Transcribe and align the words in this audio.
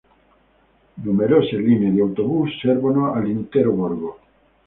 Numerose 1.05 1.57
linee 1.57 1.91
di 1.91 1.99
autobus 1.99 2.57
servono 2.59 3.13
l'intero 3.21 3.71
borgo. 3.71 4.19